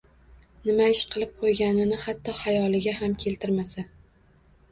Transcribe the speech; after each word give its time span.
Nima 0.67 0.85
ish 0.93 1.01
qilib 1.15 1.35
qo‘yganini 1.41 1.99
hatto 2.05 2.35
xayoliga 2.39 2.93
ham 3.03 3.13
keltirmasa... 3.25 3.87